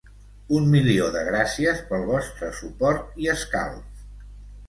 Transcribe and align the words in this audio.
Un 0.59 0.63
milió 0.75 1.09
de 1.15 1.21
gràcies 1.27 1.83
pel 1.91 2.07
vostre 2.13 2.49
suport 2.61 3.21
i 3.25 3.29
escalf. 3.35 4.03